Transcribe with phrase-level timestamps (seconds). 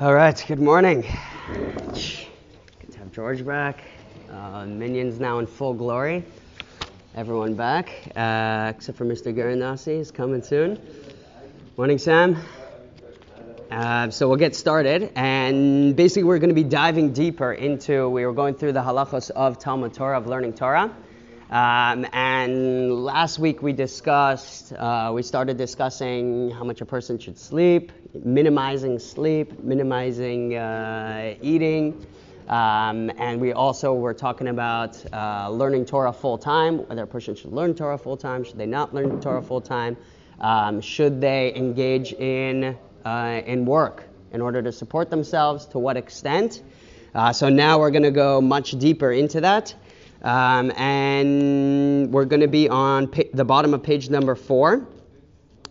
[0.00, 1.02] All right, good morning.
[1.52, 1.94] Good
[2.92, 3.82] to have George back.
[4.32, 6.24] Uh, Minions now in full glory.
[7.14, 9.30] Everyone back, uh, except for Mr.
[9.30, 10.80] Garanasi, is coming soon.
[11.76, 12.38] Morning, Sam.
[13.70, 18.08] Uh, so we'll get started, and basically we're going to be diving deeper into.
[18.08, 20.96] We were going through the halachos of Talmud Torah, of learning Torah.
[21.50, 27.36] Um, and last week we discussed, uh, we started discussing how much a person should
[27.36, 32.06] sleep, minimizing sleep, minimizing uh, eating.
[32.46, 37.34] Um, and we also were talking about uh, learning Torah full time, whether a person
[37.34, 39.96] should learn Torah full time, should they not learn Torah full time,
[40.40, 45.96] um, should they engage in, uh, in work in order to support themselves, to what
[45.96, 46.62] extent.
[47.12, 49.74] Uh, so now we're going to go much deeper into that.
[50.22, 54.86] Um, and we're going to be on the bottom of page number four,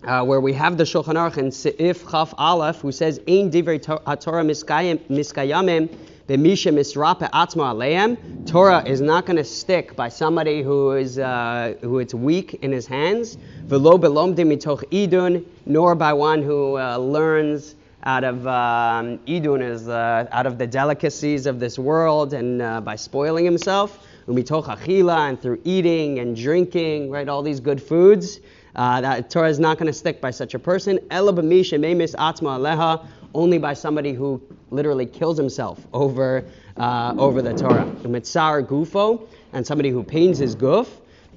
[0.03, 3.79] uh, where we have the Shulchan Aruch and Seif Chaf Aleph, who says, "Ein divrei
[3.79, 5.95] Torah miskayamim
[6.27, 11.75] b'misha misrape atzma aleim." Torah is not going to stick by somebody who is uh,
[11.81, 13.37] who it's weak in his hands.
[13.67, 19.87] V'lo belomdim mitoch idun, nor by one who uh, learns out of um, idun is
[19.87, 25.59] uh, out of the delicacies of this world and uh, by spoiling himself and through
[25.63, 28.39] eating and drinking, right, all these good foods.
[28.75, 30.99] Uh, that Torah is not going to stick by such a person.
[31.09, 36.45] Ela memis atma aleha, only by somebody who literally kills himself over
[36.77, 37.85] uh, over the Torah.
[38.03, 40.87] Umitzar gufo, and somebody who pains his guf.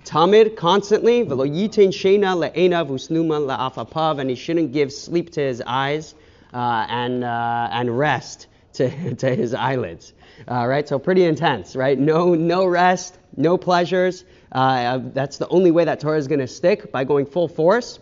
[0.05, 5.63] Tamid constantly, velo yitain shena le'enav usnuma la'afapav, and he shouldn't give sleep to his
[5.67, 6.15] eyes
[6.53, 10.13] uh, and uh, and rest to, to his eyelids.
[10.49, 10.89] Uh, right?
[10.89, 11.99] So pretty intense, right?
[11.99, 14.25] No, no rest, no pleasures.
[14.51, 17.99] Uh, that's the only way that Torah is going to stick by going full force.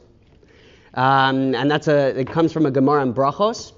[0.95, 3.73] Um, and that's a, it comes from a Gemara in Brachos.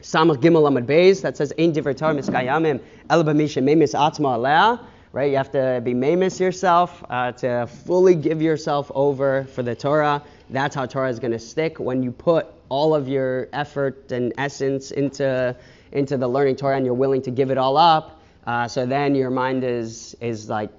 [0.00, 4.80] Samach Gimel Amad Beis that says, Ein divrei Torah miskayamim el b'misha memis atzma alea.
[5.12, 5.30] Right?
[5.30, 10.22] You have to be memis yourself, uh, to fully give yourself over for the Torah.
[10.50, 14.32] That's how Torah is going to stick when you put all of your effort and
[14.38, 15.56] essence into
[15.92, 19.14] into the learning Torah and you're willing to give it all up, uh, so then
[19.14, 20.70] your mind is is like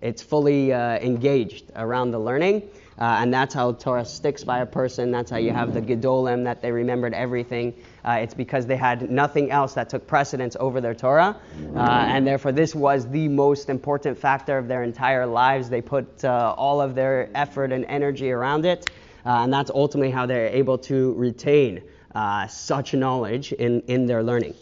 [0.00, 2.62] it's fully uh, engaged around the learning.
[2.98, 5.10] Uh, and that's how Torah sticks by a person.
[5.10, 7.74] That's how you have the Gedolim, that they remembered everything.
[8.04, 11.36] Uh, it's because they had nothing else that took precedence over their Torah.
[11.74, 15.68] Uh, and therefore, this was the most important factor of their entire lives.
[15.68, 18.90] They put uh, all of their effort and energy around it.
[19.26, 21.82] Uh, and that's ultimately how they're able to retain
[22.14, 24.54] uh, such knowledge in, in their learning.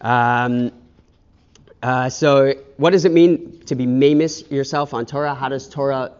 [0.00, 0.72] Um,
[1.82, 5.34] uh, so, what does it mean to be mamis yourself on Torah?
[5.34, 6.12] How does Torah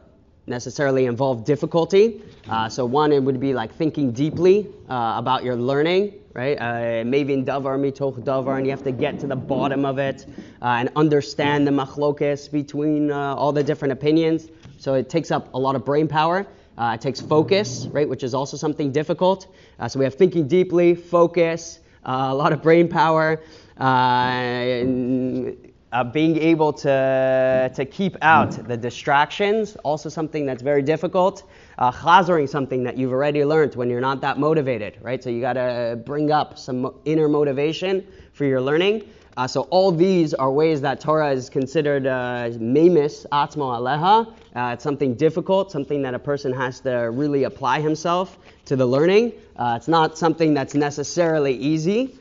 [0.46, 2.22] necessarily involve difficulty?
[2.48, 6.56] Uh, so, one, it would be like thinking deeply uh, about your learning, right?
[6.56, 10.26] Uh, Mavin davar mitoch davar, and you have to get to the bottom of it
[10.62, 14.48] uh, and understand the machlokes between all the different opinions.
[14.78, 16.46] So, it takes up a lot of brain power.
[16.78, 19.46] Uh, it takes focus, right, which is also something difficult.
[19.78, 23.40] Uh, so we have thinking deeply, focus, uh, a lot of brain power,
[23.80, 30.82] uh, and, uh, being able to, to keep out the distractions, also something that's very
[30.82, 31.44] difficult.
[31.78, 35.22] Uh, chazering something that you've already learned when you're not that motivated, right?
[35.22, 39.08] So you got to bring up some inner motivation for your learning.
[39.36, 44.32] Uh, so all these are ways that Torah is considered uh, memis atmo aleha.
[44.56, 48.86] Uh, it's something difficult, something that a person has to really apply himself to the
[48.86, 49.32] learning.
[49.56, 52.18] Uh, it's not something that's necessarily easy.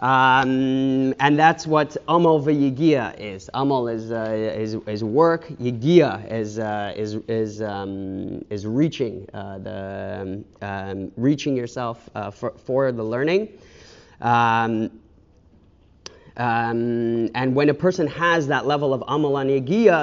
[0.00, 3.48] Um, and that's what amal v'yigia is.
[3.54, 5.46] Amal is, uh, is, is work.
[5.60, 13.04] Yigia is, uh, is, is, um, is reaching, the, um, reaching yourself for, for the
[13.04, 13.48] learning.
[14.20, 14.90] Um,
[16.36, 19.36] um, and when a person has that level of amal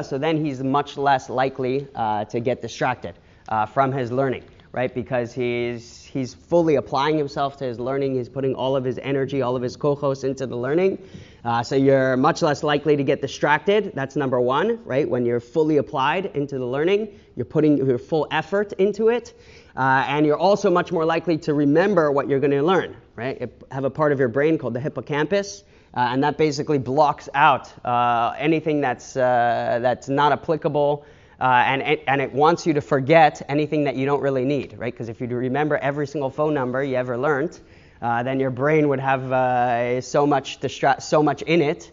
[0.04, 3.16] so then he's much less likely uh, to get distracted
[3.50, 4.94] uh, from his learning, right?
[4.94, 8.16] Because he's he's fully applying himself to his learning.
[8.16, 10.98] He's putting all of his energy, all of his kochos into the learning.
[11.46, 13.92] Uh, so you're much less likely to get distracted.
[13.94, 15.08] That's number one, right?
[15.08, 19.34] When you're fully applied into the learning, you're putting your full effort into it.
[19.76, 23.52] Uh, and you're also much more likely to remember what you're going to learn, right?
[23.72, 25.64] Have a part of your brain called the hippocampus
[25.96, 31.06] uh, and that basically blocks out uh, anything that's, uh, that's not applicable.
[31.40, 34.94] Uh, and, and it wants you to forget anything that you don't really need, right?
[34.94, 37.60] Because if you remember every single phone number you ever learned,
[38.02, 41.92] uh, then your brain would have uh, so much distra- so much in it.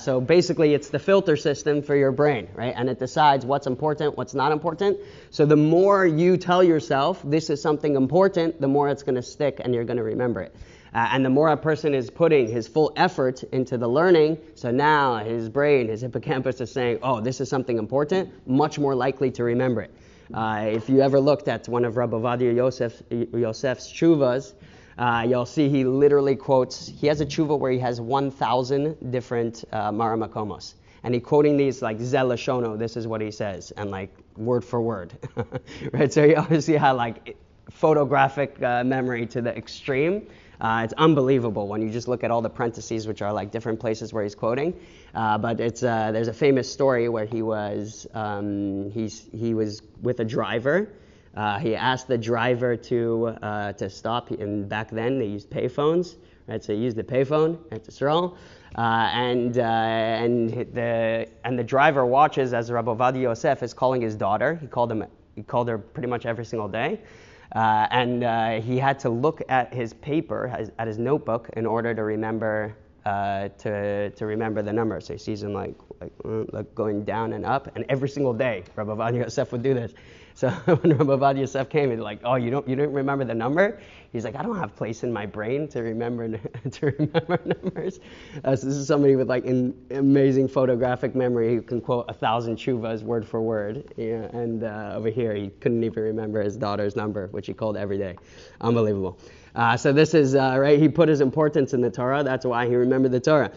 [0.00, 2.74] so basically, it's the filter system for your brain, right?
[2.76, 4.98] And it decides what's important, what's not important.
[5.30, 9.22] So the more you tell yourself this is something important, the more it's going to
[9.22, 10.54] stick and you're going to remember it.
[10.94, 14.70] Uh, and the more a person is putting his full effort into the learning, so
[14.70, 19.30] now his brain, his hippocampus is saying, oh, this is something important, much more likely
[19.30, 19.94] to remember it.
[20.34, 24.52] Uh, if you ever looked at one of Rabbi Ovadia Yosef, Yosef's chuvas,
[24.98, 29.64] uh, you'll see he literally quotes, he has a tshuva where he has 1,000 different
[29.72, 30.74] uh, maramakomos.
[31.04, 34.80] And he quoting these like Zelashono, this is what he says, and like word for
[34.80, 35.12] word.
[35.92, 36.12] right?
[36.12, 37.36] So you obviously had like
[37.70, 40.26] photographic uh, memory to the extreme.
[40.62, 43.80] Uh, it's unbelievable when you just look at all the parentheses, which are like different
[43.80, 44.72] places where he's quoting.
[45.12, 49.82] Uh, but it's uh, there's a famous story where he was um, he's, he was
[50.02, 50.88] with a driver.
[51.36, 56.14] Uh, he asked the driver to uh, to stop, and back then they used payphones,
[56.46, 56.62] right?
[56.62, 58.36] So he used the payphone at Israel,
[58.76, 64.14] uh, and and the and the driver watches as Rabbi Ovadia Yosef is calling his
[64.14, 64.54] daughter.
[64.60, 67.00] He called him he called her pretty much every single day.
[67.54, 70.46] Uh, and uh, he had to look at his paper,
[70.78, 75.00] at his notebook, in order to remember uh, to, to remember the number.
[75.00, 76.12] So he sees him like, like,
[76.52, 79.92] like going down and up, and every single day, Ovadia Yosef would do this.
[80.34, 83.78] So when Ovadia Yosef came, he's like, "Oh, you don't you don't remember the number?"
[84.12, 86.28] He's like, "I don't have place in my brain to remember
[86.70, 88.00] to remember numbers."
[88.44, 92.14] Uh, so this is somebody with like an amazing photographic memory who can quote a
[92.14, 93.92] thousand chuvas word for word.
[93.96, 97.76] Yeah, and uh, over here, he couldn't even remember his daughter's number, which he called
[97.76, 98.16] every day.
[98.60, 99.18] Unbelievable.
[99.54, 100.78] Uh, so this is uh, right.
[100.78, 102.22] He put his importance in the Torah.
[102.22, 103.52] That's why he remembered the Torah.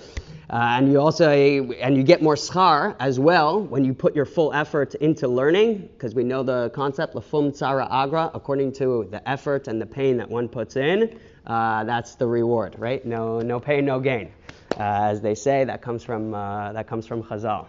[0.50, 4.26] Uh, and you also and you get more schar as well when you put your
[4.26, 8.30] full effort into learning, because we know the concept lafum tzara agra.
[8.34, 12.76] According to the effort and the pain that one puts in, uh, that's the reward,
[12.78, 13.04] right?
[13.06, 14.32] No, no pain, no gain.
[14.78, 17.68] Uh, as they say, that comes from uh, that comes from Chazal,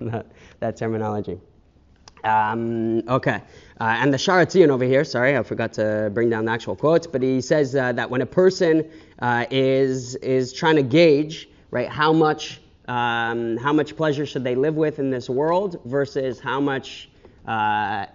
[0.10, 0.26] that,
[0.60, 1.38] that terminology.
[2.24, 3.42] Um, okay.
[3.80, 6.74] Uh, and the Shaar HaTziyun over here, sorry, I forgot to bring down the actual
[6.74, 8.88] quotes, but he says uh, that when a person
[9.20, 14.54] uh, is, is trying to gauge right, how much, um, how much pleasure should they
[14.54, 17.08] live with in this world versus how much
[17.46, 18.06] uh,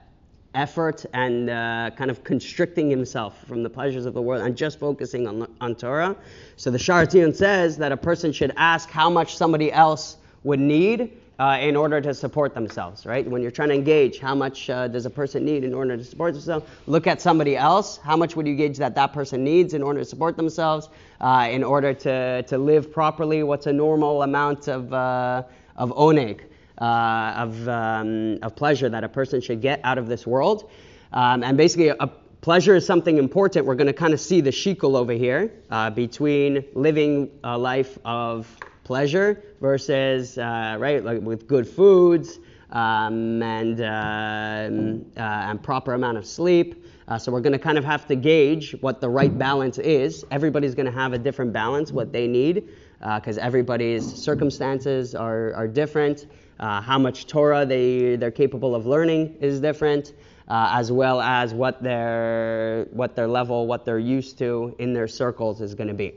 [0.55, 4.79] effort and uh, kind of constricting himself from the pleasures of the world and just
[4.79, 6.15] focusing on, on Torah.
[6.57, 10.59] So the Shaar HaTziyun says that a person should ask how much somebody else would
[10.59, 13.29] need uh, in order to support themselves, right?
[13.29, 16.03] When you're trying to engage, how much uh, does a person need in order to
[16.03, 16.65] support themselves?
[16.87, 17.97] Look at somebody else.
[17.97, 20.87] How much would you gauge that that person needs in order to support themselves,
[21.19, 23.43] uh, in order to, to live properly?
[23.43, 25.43] What's a normal amount of, uh,
[25.75, 26.43] of oneg,
[26.77, 30.71] uh, of, um, of pleasure that a person should get out of this world?
[31.11, 32.09] Um, and basically, a,
[32.39, 33.65] pleasure is something important.
[33.65, 37.97] We're going to kind of see the shikul over here uh, between living a life
[38.05, 38.47] of
[38.83, 42.39] pleasure versus uh, right like with good foods
[42.71, 46.86] um, and um, uh, and proper amount of sleep.
[47.07, 50.25] Uh, so we're going to kind of have to gauge what the right balance is.
[50.31, 52.68] Everybody's going to have a different balance, what they need,
[53.15, 56.27] because uh, everybody's circumstances are, are different.
[56.60, 60.13] Uh, how much Torah they, they're capable of learning is different,
[60.50, 65.07] uh, as well as what their, what their level, what they're used to in their
[65.07, 66.13] circles is going to be.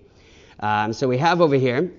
[0.61, 1.93] Um, so we have over here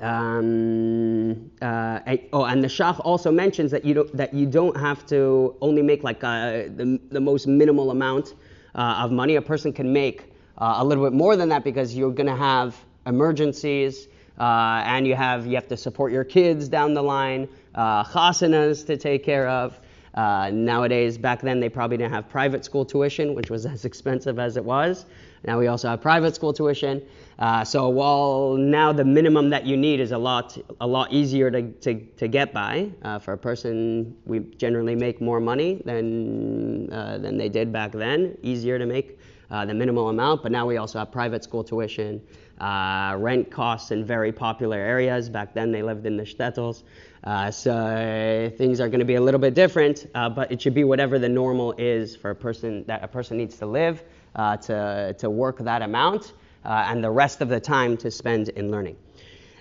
[0.00, 2.00] um, uh,
[2.32, 5.82] oh, and the Shach also mentions that you don't, that you don't have to only
[5.82, 8.34] make like uh, the, the most minimal amount
[8.74, 9.36] uh, of money.
[9.36, 12.36] A person can make uh, a little bit more than that because you're going to
[12.36, 12.76] have
[13.06, 14.08] emergencies
[14.38, 18.96] uh, and you have you have to support your kids down the line, uh, to
[18.96, 19.78] take care of.
[20.16, 24.56] nowadays, back then they probably didn't have private school tuition, which was as expensive as
[24.56, 25.06] it was.
[25.46, 27.02] Now we also have private school tuition.
[27.38, 31.50] Uh, so while now the minimum that you need is a lot a lot easier
[31.50, 36.92] to, to, to get by uh, for a person, we generally make more money than
[36.92, 38.38] uh, than they did back then.
[38.42, 39.18] Easier to make
[39.50, 42.22] uh, the minimal amount, but now we also have private school tuition,
[42.60, 45.28] uh, rent costs in very popular areas.
[45.28, 46.84] Back then they lived in the shtetls.
[47.24, 50.84] Uh, so things are going to be a little bit different, but it should be
[50.84, 55.30] whatever the normal is for a person that a person needs to live to to
[55.30, 56.32] work that amount
[56.64, 58.96] uh, and the rest of the time to spend in learning.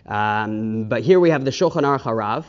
[0.06, 2.46] Um, but here we have the Shulchan Aruch Harav,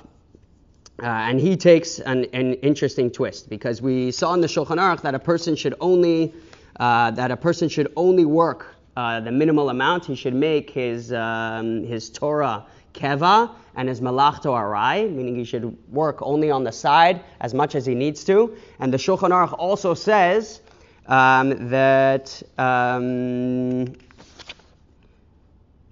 [1.03, 5.03] uh, and he takes an, an, interesting twist because we saw in the Shulchan Aruch
[5.03, 6.35] that a person should only
[6.81, 10.05] uh, that a person should only work uh, the minimal amount.
[10.05, 15.77] He should make his um, his Torah keva and his malachto arai, meaning he should
[15.93, 18.57] work only on the side as much as he needs to.
[18.79, 20.61] And the Shulchan Aruch also says
[21.07, 23.93] um, that um,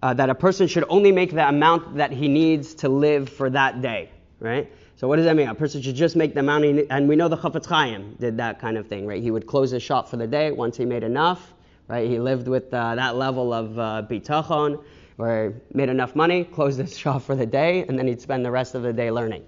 [0.02, 3.48] uh, that a person should only make the amount that he needs to live for
[3.50, 4.70] that day, right?
[4.96, 5.48] So what does that mean?
[5.48, 8.36] A person should just make the amount, he, and we know the Chafetz Chaim did
[8.36, 9.22] that kind of thing, right?
[9.22, 11.54] He would close his shop for the day once he made enough
[11.88, 12.08] right?
[12.08, 14.82] He lived with uh, that level of uh, bitachon,
[15.16, 18.44] where he made enough money, closed his shop for the day, and then he'd spend
[18.44, 19.44] the rest of the day learning.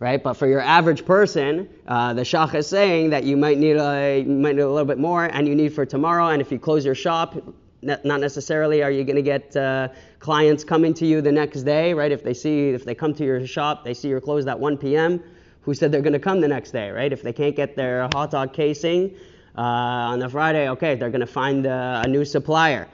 [0.00, 3.76] Right, but for your average person, uh, the shach is saying that you might need
[3.76, 6.28] a you might need a little bit more, and you need for tomorrow.
[6.28, 7.34] And if you close your shop,
[7.82, 9.88] not necessarily are you going to get uh,
[10.20, 12.12] clients coming to you the next day, right?
[12.12, 14.78] If they see, if they come to your shop, they see you're closed at 1
[14.78, 15.20] p.m.
[15.62, 17.12] Who said they're going to come the next day, right?
[17.12, 19.16] If they can't get their hot dog casing
[19.56, 22.86] uh, on the Friday, okay, they're going to find a new supplier.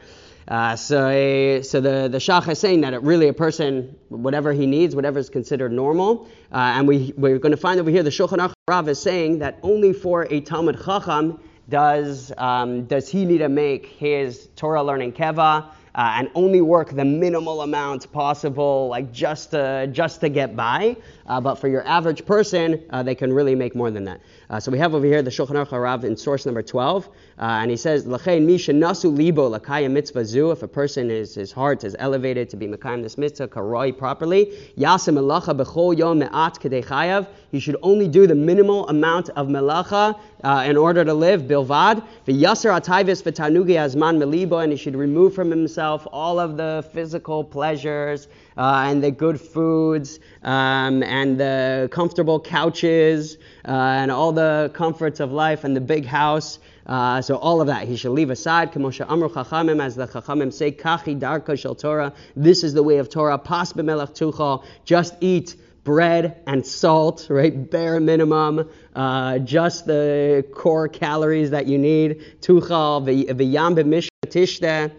[0.46, 4.66] Uh, so, so the, the Shach is saying that it really a person, whatever he
[4.66, 6.28] needs, whatever is considered normal.
[6.52, 9.38] Uh, and we, we're going to find over here the Shulchan Aruch Rav is saying
[9.38, 14.82] that only for a Talmud Chacham does, um, does he need to make his Torah
[14.82, 20.28] learning keva uh, and only work the minimal amount possible, like just to, just to
[20.28, 20.96] get by.
[21.26, 24.20] Uh, but for your average person, uh, they can really make more than that.
[24.50, 27.10] Uh, so we have over here the Shulchan Aruch Harav in source number 12, uh,
[27.38, 31.50] and he says, "L'chein mi nasu libo lakaya mitzvah zu." If a person is his
[31.52, 36.58] heart is elevated to be mekayim this mitzvah karoi properly, yasim melacha bechol yom me'at
[36.60, 37.26] chayav.
[37.50, 42.04] He should only do the minimal amount of melacha uh, in order to live bilvad.
[42.26, 47.42] V'yasser atayvis v'tanugi azman melibo, and he should remove from himself all of the physical
[47.42, 54.70] pleasures uh, and the good foods um, and the comfortable couches uh, and all the
[54.74, 56.58] comforts of life and the big house.
[56.86, 58.72] Uh, so all of that he should leave aside.
[58.72, 62.12] Kamosha Amru Chachamim, as the Chachamim say, Kachi Darka Shel Torah.
[62.36, 63.38] This is the way of Torah.
[63.38, 64.64] Pas tuchal.
[64.84, 67.70] Just eat bread and salt, right?
[67.70, 72.40] Bare minimum, uh, just the core calories that you need.
[72.40, 74.90] Tuchal v'yam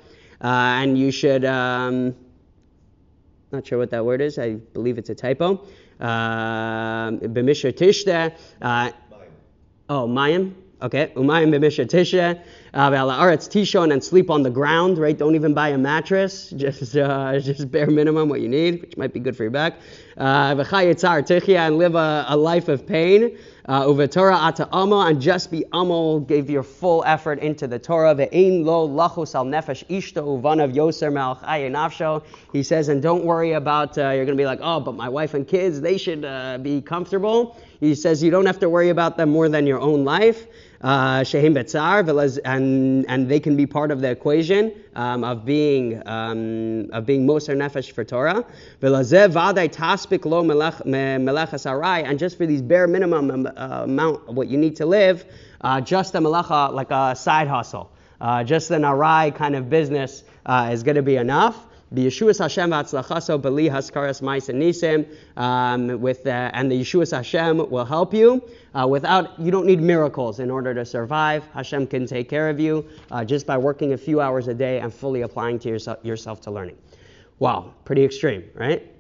[0.42, 1.46] uh, and you should.
[1.46, 2.16] Um,
[3.52, 4.38] not sure what that word is.
[4.38, 5.66] I believe it's a typo.
[6.00, 7.12] Uh,
[9.90, 10.54] oh, mayim.
[10.82, 11.12] Okay.
[11.16, 11.86] Umayim b'misha
[12.76, 14.98] Uh, Aretz tishon and sleep on the ground.
[14.98, 15.18] Right.
[15.18, 16.50] Don't even buy a mattress.
[16.58, 19.76] Just uh, just bare minimum what you need, which might be good for your back.
[20.18, 23.38] Uh, and live a, a life of pain.
[23.68, 27.80] Uh, Uve Torah ata amo, and just be amo, give your full effort into the
[27.80, 28.14] Torah.
[28.14, 32.24] Ve'ein lo lachus al nefesh ishto uvanav yoser.
[32.52, 35.10] He says, and don't worry about, uh, you're going to be like, oh, but my
[35.10, 37.58] wife and kids, they should uh, be comfortable.
[37.80, 40.46] He says, you don't have to worry about them more than your own life.
[40.86, 46.92] Uh, Betzar, and, and they can be part of the equation um, of being um,
[46.94, 48.46] of being Moser Nefesh for Torah.
[52.04, 55.26] and just for these bare minimum um, uh, amount of what you need to live,
[55.62, 60.24] uh, just a melacha, like a side hustle, uh, just an arai kind of business
[60.46, 61.66] uh, is going to be enough.
[62.02, 67.70] Yeshua's Hashem v'atzlachaso beli haskaras mais and nisim, um, with uh, and the Yeshua's Hashem
[67.70, 68.44] will help you.
[68.74, 71.46] Uh, without you don't need miracles in order to survive.
[71.54, 74.80] Hashem can take care of you uh, just by working a few hours a day
[74.80, 76.78] and fully applying to yourself, yourself to learning.
[77.40, 78.92] Wow, pretty extreme, right?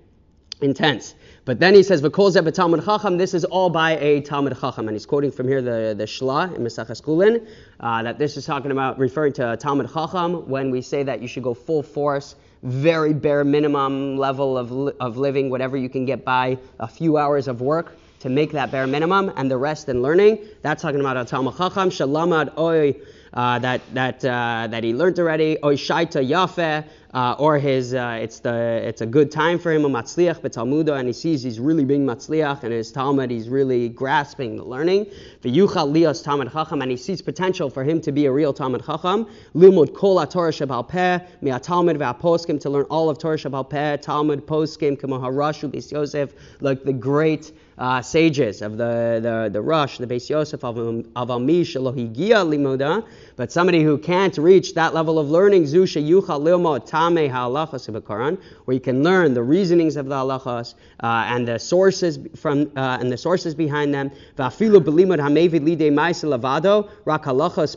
[0.61, 1.15] Intense.
[1.43, 4.95] But then he says, "V'kol zeh Chacham." This is all by a Talmud Chacham, and
[4.95, 7.45] he's quoting from here the the Shla in Maseches Chullin,
[7.81, 11.27] uh, that this is talking about referring to Talmud Chacham when we say that you
[11.27, 16.25] should go full force very bare minimum level of, of living, whatever you can get
[16.25, 20.01] by, a few hours of work to make that bare minimum, and the rest in
[20.01, 20.39] learning.
[20.63, 22.95] That's talking about a Talmud Chacham, Shalamad Oy,
[23.33, 26.85] uh, that, that, uh, that he learned already, Oy Shaita Yafeh,
[27.15, 28.53] uh, or his uh, it's the
[28.83, 32.05] it's a good time for him a matzliach betalmuda and he sees he's really being
[32.05, 35.05] matzliach and his talmud he's really grasping the learning.
[35.41, 38.85] V'yuchal lios talmud chacham and he sees potential for him to be a real talmud
[38.85, 39.25] chacham.
[39.55, 41.19] Limud kol Torah shabal peh
[41.59, 46.33] talmud v'aposkim to learn all of Torah shabal peh talmud poskim kamo harashu b'is Yosef
[46.59, 51.61] like the great uh, sages of the, the, the Rush, the Beis Yosef of Ami
[51.63, 53.05] Shalohigia Limoda,
[53.35, 56.79] but somebody who can't reach that level of learning, Zusha Yucha Lilmo
[57.13, 61.59] Halachas of Quran, where you can learn the reasonings of the halachas uh, and the
[61.59, 64.11] sources from uh, and the sources behind them.
[64.37, 67.75] Vafilu Belimud Lide Maisa Lavado, Rak Halachas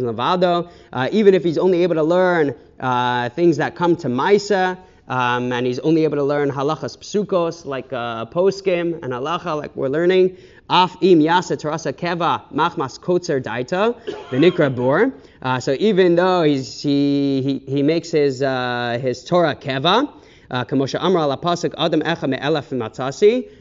[0.00, 4.78] Lavado, uh, even if he's only able to learn uh, things that come to Maisa,
[5.10, 9.74] um, and he's only able to learn halachas psukos, like uh, poskim and halacha, like
[9.74, 10.36] we're learning.
[10.70, 13.82] Af im yasa terasa keva machmas kotzer daita,
[14.30, 15.12] the nikra bor.
[15.42, 20.08] Uh, so even though he's, he, he, he makes his, uh, his Torah keva,
[20.52, 21.28] uh, Kamosha Amra
[21.76, 22.02] Adam.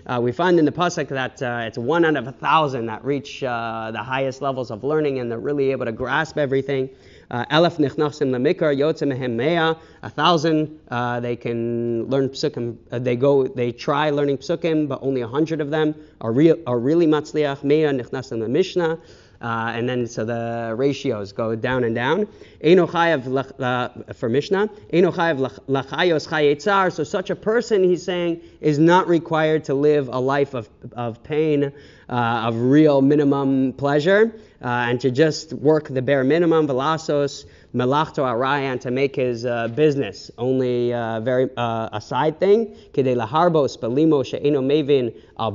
[0.06, 3.04] Uh, we find in the pasuk that uh, it's one out of a thousand that
[3.04, 6.90] reach uh, the highest levels of learning and they're really able to grasp everything.
[7.32, 9.78] Uh, Elef nichnasim lemikar yotze mehem mea.
[10.02, 12.78] A thousand uh, they can learn psukim.
[12.92, 13.48] Uh, they go.
[13.48, 17.64] They try learning psukim, but only a hundred of them are real are really matzliach.
[17.64, 18.98] Mea nichnasim mishnah.
[19.42, 22.28] Uh, and then so the ratios go down and down.
[22.62, 24.70] Lach- uh, for Mishnah.
[24.92, 26.92] Lach- lachayos chayetzar.
[26.92, 31.24] So such a person, he's saying, is not required to live a life of, of
[31.24, 31.72] pain,
[32.10, 38.24] uh, of real minimum pleasure, uh, and to just work the bare minimum, velasos, melachto
[38.24, 42.76] araya, and to make his uh, business only uh, very a side thing.
[42.92, 45.52] Kede laharbos belimo she'eno mevin al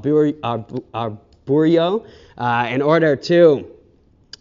[2.71, 3.74] in order to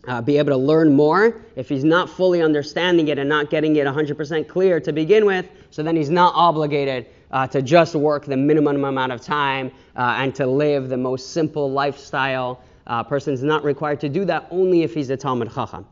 [0.07, 1.41] uh, be able to learn more.
[1.55, 5.48] If he's not fully understanding it and not getting it 100% clear to begin with,
[5.72, 10.15] so then he's not obligated uh, to just work the minimum amount of time uh,
[10.17, 12.62] and to live the most simple lifestyle.
[12.86, 15.86] Uh, person's not required to do that only if he's a Talmud Chacham.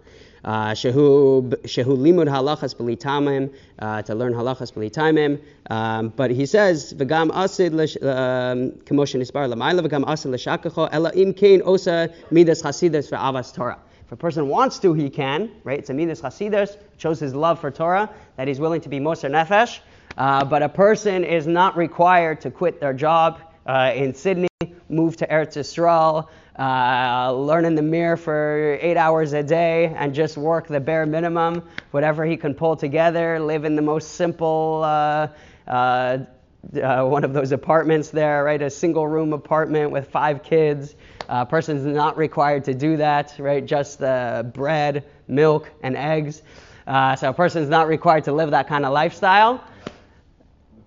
[0.44, 5.40] Uh, shehu limud halachas b'li tamim uh, to learn halachas b'li tamim.
[5.70, 11.62] Um, but he says v'gam asid k'moshen isbar l'mayla v'gam asid l'shakacho ela im kein
[11.62, 13.80] osa midas chasidus for avas Torah.
[14.12, 15.80] If a person wants to, he can, right?
[15.80, 19.30] It's a midas chasidus, shows his love for Torah, that he's willing to be moser
[19.30, 19.80] nefesh.
[20.18, 24.50] Uh, but a person is not required to quit their job uh, in Sydney,
[24.90, 26.28] move to Eretz Yisrael,
[26.60, 31.06] uh, learn in the Mir for eight hours a day, and just work the bare
[31.06, 34.84] minimum, whatever he can pull together, live in the most simple
[36.76, 38.62] uh, uh, uh, one of those apartments there, right?
[38.62, 40.96] A single room apartment with five kids.
[41.30, 43.66] A person's not required to do that, right?
[43.66, 46.42] Just uh, bread, milk, and eggs.
[46.88, 49.64] Uh, so a person's not required to live that kind of lifestyle.
[49.86, 49.92] The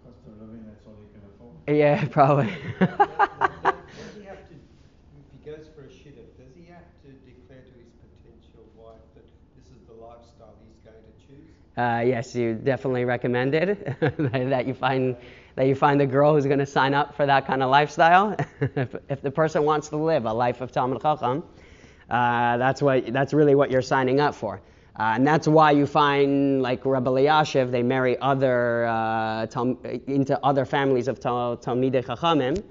[0.04, 1.76] cost of living, that's all you can afford.
[1.78, 2.46] Yeah, probably.
[2.46, 7.62] Does he have to, if he goes for a shidduch, does he have to declare
[7.62, 9.24] to his potential wife that
[9.56, 11.54] this is the lifestyle he's going to choose?
[11.76, 15.16] Uh, yes, you definitely recommend it that you find
[15.56, 18.36] that you find a girl who's going to sign up for that kind of lifestyle.
[18.60, 21.44] if, if the person wants to live a life of Talmud Chacham,
[22.10, 24.60] uh, that's what that's really what you're signing up for.
[24.96, 30.38] Uh, and that's why you find like Rebbe Eliashiv, they marry other uh, Tal- into
[30.44, 32.62] other families of Tal- Talmidei Chachamim,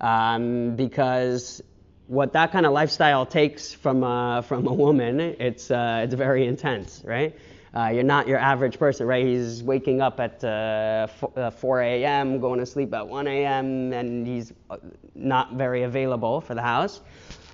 [0.00, 1.62] um, because
[2.08, 6.46] what that kind of lifestyle takes from a, from a woman, it's uh, it's very
[6.46, 7.36] intense, right?
[7.74, 9.24] Uh, you're not your average person, right?
[9.24, 14.26] He's waking up at uh, uh, 4 a.m., going to sleep at 1 a.m., and
[14.26, 14.76] he's uh,
[15.14, 17.00] not very available for the house.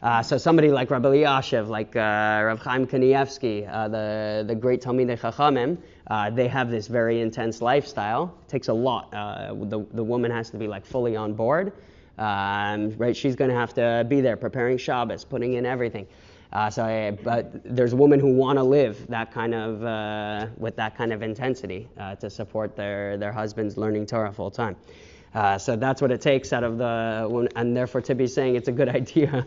[0.02, 4.82] Uh, so somebody like Rabbi Eliashiv, like uh, Rav Chaim Kanievsky, uh, the, the great
[4.82, 8.36] Talmidei Chachamim, uh, they have this very intense lifestyle.
[8.42, 9.14] It takes a lot.
[9.14, 11.72] Uh, the, the woman has to be like fully on board.
[12.18, 16.06] Um, right, she's going to have to be there preparing Shabbos, putting in everything.
[16.52, 20.76] Uh, so, uh, but there's women who want to live that kind of uh, with
[20.76, 24.76] that kind of intensity uh, to support their their husbands learning Torah full time.
[25.34, 28.68] Uh, so that's what it takes out of the, and therefore to be saying it's
[28.68, 29.44] a good idea.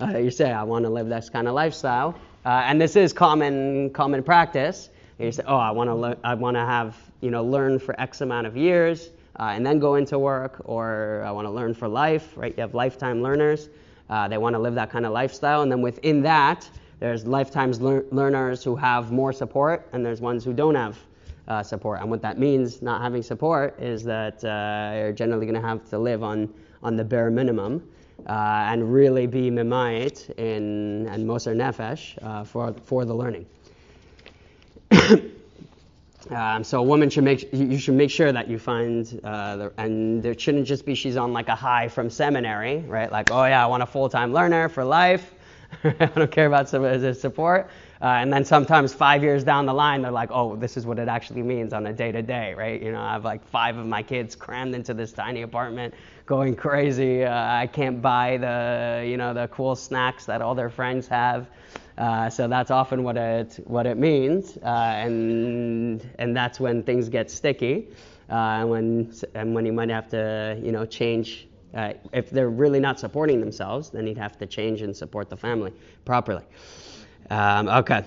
[0.00, 3.12] uh, you say I want to live this kind of lifestyle, uh, and this is
[3.12, 4.90] common common practice.
[5.18, 7.98] You say, oh, I want to le- I want to have you know learn for
[7.98, 11.88] X amount of years and then go into work, or I want to learn for
[11.88, 12.36] life.
[12.36, 12.54] Right?
[12.54, 13.70] You have lifetime learners.
[14.10, 16.68] Uh, they want to live that kind of lifestyle, and then within that,
[16.98, 20.98] there's lifetimes lear- learners who have more support, and there's ones who don't have
[21.48, 22.00] uh, support.
[22.00, 25.88] And what that means, not having support, is that uh, you're generally going to have
[25.90, 27.88] to live on, on the bare minimum
[28.26, 28.32] uh,
[28.68, 33.46] and really be mimayit in and moser nefesh uh, for, for the learning.
[36.30, 39.72] Um, so a woman should make you should make sure that you find uh, the,
[39.78, 43.10] and there shouldn't just be she's on like a high from seminary, right?
[43.10, 45.32] Like oh yeah, I want a full-time learner for life.
[45.84, 47.70] I don't care about some support.
[48.02, 50.98] Uh, and then sometimes five years down the line, they're like, oh, this is what
[50.98, 52.82] it actually means on a day to day, right?
[52.82, 55.92] You know, I have like five of my kids crammed into this tiny apartment,
[56.24, 57.24] going crazy.
[57.24, 61.46] Uh, I can't buy the, you know, the cool snacks that all their friends have.
[62.00, 64.66] Uh, so that's often what it what it means, uh,
[65.04, 67.88] and and that's when things get sticky,
[68.30, 71.46] uh, and when and when you might have to, you know, change.
[71.74, 75.36] Uh, if they're really not supporting themselves, then you'd have to change and support the
[75.36, 75.72] family
[76.04, 76.42] properly.
[77.28, 78.04] Um, okay.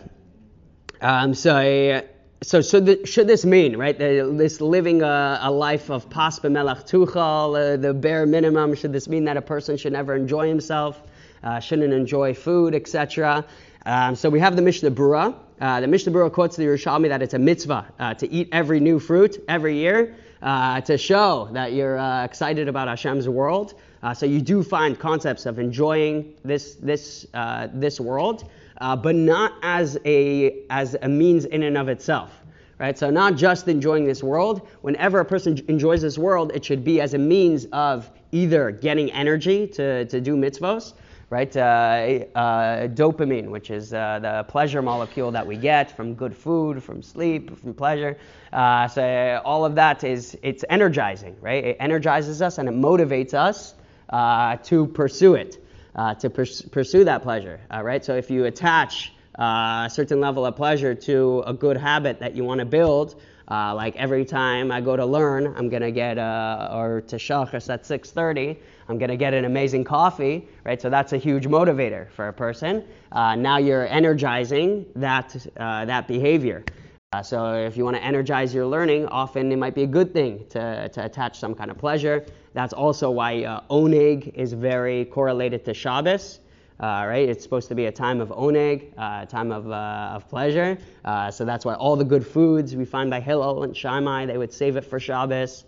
[1.00, 2.02] Um, so,
[2.42, 6.86] so should, th- should this mean, right, this living a, a life of pas b'melach
[6.86, 11.02] tuchal, the bare minimum, should this mean that a person should never enjoy himself,
[11.44, 13.46] uh, shouldn't enjoy food, etc.?
[13.86, 15.36] Um, so we have the Mishnah Berurah.
[15.60, 18.80] Uh, the Mishnah Berurah quotes the Yerushalmi that it's a mitzvah uh, to eat every
[18.80, 23.74] new fruit every year uh, to show that you're uh, excited about Hashem's world.
[24.02, 29.54] Uh, so you do find concepts of enjoying this this uh, this world, but not
[29.64, 32.32] as a as a means in and of itself.
[32.80, 32.98] Right?
[32.98, 34.68] So not just enjoying this world.
[34.82, 39.12] Whenever a person enjoys this world, it should be as a means of either getting
[39.12, 40.94] energy to, to do mitzvos,
[41.34, 41.58] right?
[41.58, 46.84] Uh, uh, dopamine, which is uh, the pleasure molecule that we get from good food,
[46.84, 48.16] from sleep, from pleasure.
[48.54, 51.64] Uh, so all of that is it's energizing, right?
[51.64, 53.74] It energizes us and it motivates us
[54.12, 55.58] uh, to pursue it,
[55.96, 58.06] uh, to pers- pursue that pleasure, right?
[58.06, 62.44] So if you attach a certain level of pleasure to a good habit that you
[62.44, 63.20] want to build.
[63.50, 68.58] Like every time I go to learn, I'm gonna get or to shachas at 6:30,
[68.90, 70.82] I'm gonna get an amazing coffee, right?
[70.82, 72.84] So that's a huge motivator for a person.
[73.12, 76.64] Uh, now you're energizing that uh, that behavior.
[77.14, 80.14] Uh, so if you want to energize your learning, often it might be a good
[80.14, 82.26] thing to, to attach some kind of pleasure.
[82.54, 86.40] That's also why uh, oneg is very correlated to Shabbos.
[86.80, 87.30] Uh, right?
[87.30, 90.76] It's supposed to be a time of oneg, uh, a time of, uh, of pleasure.
[91.06, 94.38] Uh, so that's why all the good foods we find by Hillel and Shammai, they
[94.40, 95.66] would save it for Shabbos.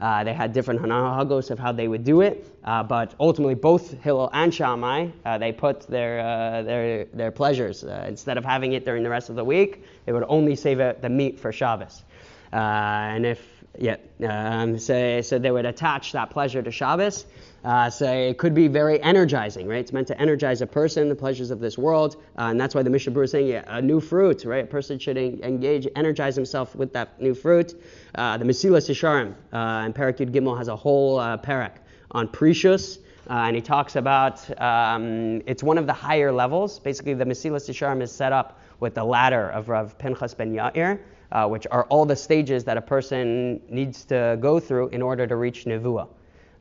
[0.00, 4.00] Uh, they had different hanahagos of how they would do it, uh, but ultimately both
[4.00, 5.08] Hillel and Shammai,
[5.38, 7.82] they put their, their, their pleasures.
[7.82, 11.02] instead of having it during the rest of the week, they would only save it,
[11.02, 12.04] the meat for Shabbos.
[12.52, 13.40] and if,
[13.76, 17.26] yeah, um, so, so they would attach that pleasure to Shabbos.
[17.64, 19.80] Uh, so it could be very energizing, right?
[19.80, 22.82] It's meant to energize a person, the pleasures of this world, uh, and that's why
[22.82, 24.64] the Mishnah Berurah is saying yeah, a new fruit, right?
[24.64, 27.74] A person should engage, energize himself with that new fruit.
[28.14, 31.78] Uh, the Mesilas Yesharim uh, and Parak Yud Gimel has a whole uh, parak
[32.12, 32.98] on Perishus.
[33.28, 36.78] Uh, and he talks about um, it's one of the higher levels.
[36.78, 41.00] Basically, the Mesilas Yesharim is set up with the ladder of Rav Pinchas ben Yair,
[41.32, 45.26] uh, which are all the stages that a person needs to go through in order
[45.26, 46.08] to reach Nevuah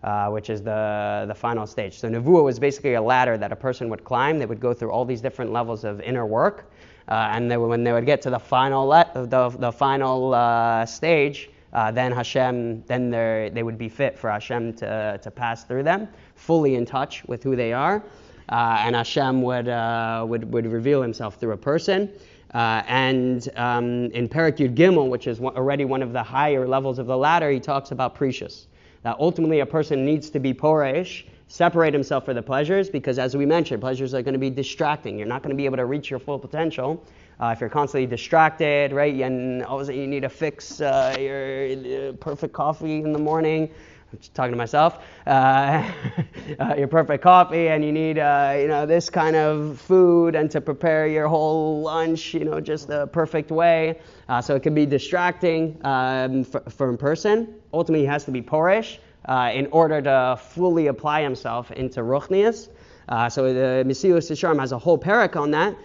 [0.08, 2.00] uh, which is the, the final stage.
[2.00, 4.39] So Nevuah was basically a ladder that a person would climb.
[4.39, 6.72] They would go through all these different levels of inner work.
[7.10, 10.86] Uh, and they, when they would get to the final, le- the, the final uh,
[10.86, 15.84] stage, uh, then Hashem, then they would be fit for Hashem to, to pass through
[15.84, 18.02] them, fully in touch with who they are.
[18.48, 22.10] Uh, and Hashem would, would, would reveal himself through a person.
[22.54, 26.98] Uh, and um, in Parak Yud Gimel, which is already one of the higher levels
[26.98, 28.67] of the ladder, he talks about perishus
[29.03, 33.36] that ultimately a person needs to be poresh, separate himself for the pleasures, because as
[33.38, 35.17] we mentioned, pleasures are going to be distracting.
[35.17, 37.03] You're not going to be able to reach your full potential
[37.39, 39.13] uh, if you're constantly distracted, right?
[39.13, 43.13] And all of a sudden you need to fix uh, your uh, perfect coffee in
[43.13, 43.69] the morning.
[44.13, 45.04] I'm just talking to myself.
[45.26, 45.91] Uh,
[46.60, 50.50] uh, your perfect coffee, and you need, uh, you know, this kind of food, and
[50.52, 54.00] to prepare your whole lunch, you know, just the perfect way.
[54.30, 57.54] Uh, so it can be distracting um, for, for a person.
[57.74, 62.70] Ultimately, he has to be porish uh, in order to fully apply himself into ruchnias.
[63.10, 65.76] Uh, so the Mesilas Yesharim has a whole parak on that,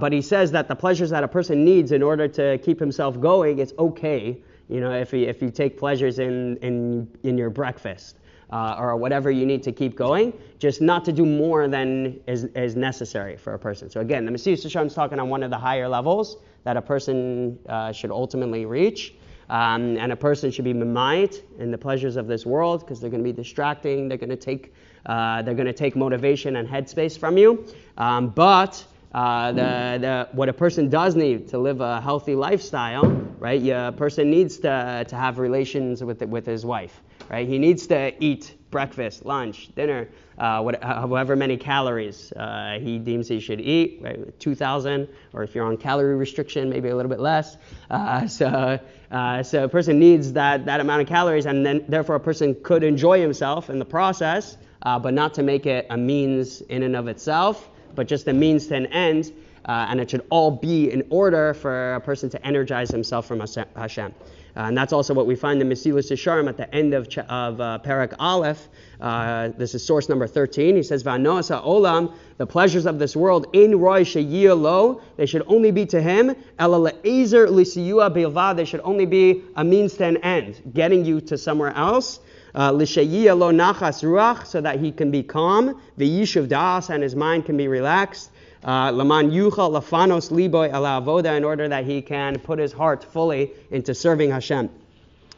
[0.00, 3.20] but he says that the pleasures that a person needs in order to keep himself
[3.20, 7.50] going, it's okay you know, if you, if you take pleasures in, in, in your
[7.50, 8.16] breakfast
[8.50, 12.44] uh, or whatever you need to keep going, just not to do more than is,
[12.44, 13.90] is necessary for a person.
[13.90, 16.82] So again, the Mesilas Yesharim is talking on one of the higher levels that a
[16.82, 19.14] person uh, should ultimately reach.
[19.50, 23.08] Um, and a person should be mimayit in the pleasures of this world because they're
[23.08, 24.06] going to be distracting.
[24.06, 24.74] They're going to take
[25.06, 27.64] uh, they're going to take motivation and headspace from you.
[27.96, 33.06] Um, but uh, the, the, what a person does need to live a healthy lifestyle,
[33.38, 33.62] right?
[33.66, 37.48] A person needs to, to have relations with, with his wife, right?
[37.48, 43.28] He needs to eat breakfast, lunch, dinner, uh, what, however many calories uh, he deems
[43.28, 44.38] he should eat, right?
[44.38, 47.56] 2,000, or if you're on calorie restriction, maybe a little bit less.
[47.88, 48.78] Uh, so,
[49.10, 52.54] uh, so a person needs that, that amount of calories, and then therefore a person
[52.62, 56.82] could enjoy himself in the process, uh, but not to make it a means in
[56.82, 59.32] and of itself but just a means to an end,
[59.64, 63.40] uh, and it should all be in order for a person to energize himself from
[63.40, 64.14] Hashem.
[64.58, 67.60] Uh, and that's also what we find in Mesilas Yesharim at the end of, of
[67.60, 68.68] uh, Parak Aleph.
[69.00, 70.74] Uh, this is source number 13.
[70.74, 75.70] He says, Vanoasa olam, the pleasures of this world, in roy lo, they should only
[75.70, 76.34] be to him.
[76.58, 81.20] Ela le'ezer lisiyua bilvad, they should only be a means to an end, getting you
[81.20, 82.18] to somewhere else
[82.58, 87.46] uh, lo nachas ruach, so that he can be calm, v'yishuv das, and his mind
[87.46, 88.30] can be relaxed.
[88.64, 93.04] Uh, laman yuchal lafanos liboy ala avoda, in order that he can put his heart
[93.04, 94.68] fully into serving Hashem.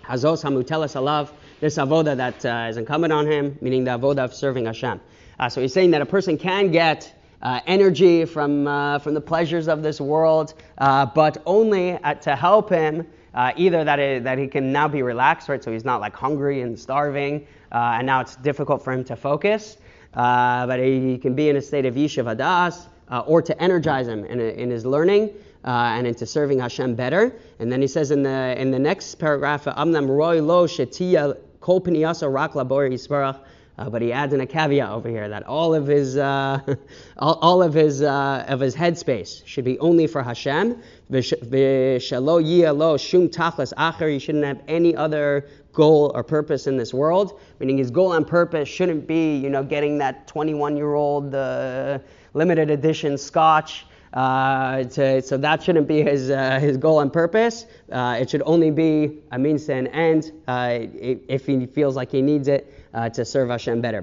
[0.02, 1.28] Hazos hamutelas alav,
[1.60, 4.98] this avoda that uh, is incumbent on him, meaning the avoda of serving Hashem.
[5.38, 9.20] Uh, so he's saying that a person can get uh, energy from, uh, from the
[9.20, 14.38] pleasures of this world, but only at, to help him uh, either that, it, that
[14.38, 15.62] he can now be relaxed, right?
[15.62, 19.16] So he's not like hungry and starving, uh, and now it's difficult for him to
[19.16, 19.76] focus.
[20.14, 24.08] Uh, but he can be in a state of yishuv hadas, uh, or to energize
[24.08, 25.30] him in, in his learning
[25.64, 27.34] uh, and into serving Hashem better.
[27.58, 31.80] And then he says in the in the next paragraph, Amnam roy lo shetiya kol
[31.80, 33.40] rak labor yisbarach.
[33.80, 36.60] Uh, but he adds in a caveat over here that all of his uh,
[37.16, 40.76] all, all, of his uh, of his headspace should be only for Hashem.
[41.10, 44.12] V'shalo shum tachlis acher.
[44.12, 47.40] You shouldn't have any other goal or purpose in this world.
[47.58, 52.00] Meaning his goal and purpose shouldn't be, you know, getting that 21 year old uh,
[52.34, 53.86] limited edition Scotch.
[54.12, 57.66] Uh, to, so that shouldn't be his, uh, his goal and purpose.
[57.92, 62.10] Uh, it should only be a means to an end uh, if he feels like
[62.10, 64.02] he needs it uh, to serve Hashem better.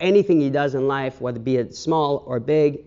[0.00, 2.84] Anything he does in life, whether be it small or big,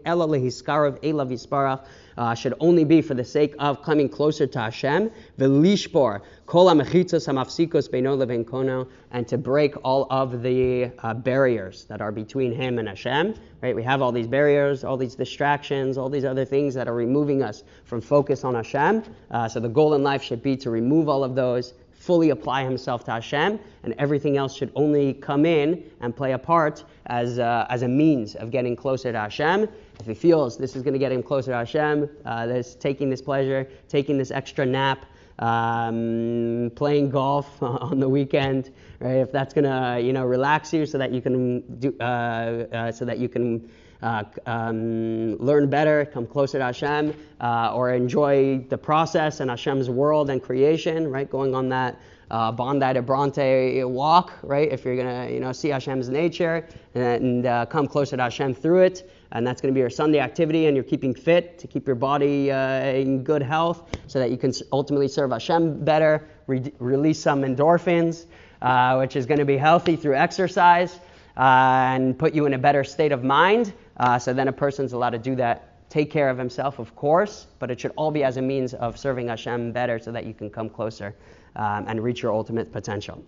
[2.15, 7.89] uh, should only be for the sake of coming closer to Hashem, velishbor kol hamafsikos
[7.89, 12.88] beino kono, and to break all of the uh, barriers that are between him and
[12.88, 13.36] Hashem.
[13.62, 13.75] Right?
[13.75, 17.41] We have all these barriers, all these distractions, all these other things that are removing
[17.41, 19.03] us from focus on Hashem.
[19.32, 22.65] Uh, so the goal in life should be to remove all of those fully apply
[22.65, 27.39] himself to Hashem, and everything else should only come in and play a part as,
[27.39, 29.69] uh, as a means of getting closer to Hashem.
[30.01, 33.09] If he feels this is going to get him closer to Hashem, uh, this taking
[33.09, 35.05] this pleasure, taking this extra nap,
[35.39, 39.17] um, playing golf on the weekend, right?
[39.17, 42.91] If that's going to you know relax you so that you can do uh, uh
[42.91, 43.71] so that you can
[44.03, 49.89] uh, um, learn better, come closer to Hashem, uh, or enjoy the process and Hashem's
[49.89, 51.29] world and creation, right?
[51.29, 54.71] Going on that uh, Bondi to Bronte walk, right?
[54.71, 58.81] If you're gonna, you know, see Hashem's nature and uh, come closer to Hashem through
[58.81, 61.95] it, and that's to be your Sunday activity, and you're keeping fit to keep your
[61.95, 67.19] body uh, in good health, so that you can ultimately serve Hashem better, re- release
[67.19, 68.25] some endorphins,
[68.61, 70.99] uh, which is to be healthy through exercise,
[71.35, 73.73] and put you in a better state of mind.
[73.97, 77.47] Uh, so then a person's allowed to do that, take care of himself, of course,
[77.60, 80.34] but it should all be as a means of serving Hashem better so that you
[80.34, 81.15] can come closer
[81.56, 83.23] um, and reach your ultimate potential.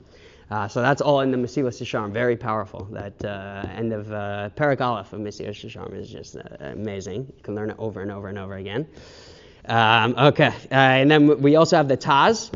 [0.49, 2.87] Uh, so that's all in the Mesilas Yesharim, very powerful.
[2.91, 7.33] That uh, end of uh, of Mesilas Yesharim is just uh, amazing.
[7.35, 8.87] You can learn it over and over and over again.
[9.67, 12.51] Um, okay, uh, and then we also have the Taz.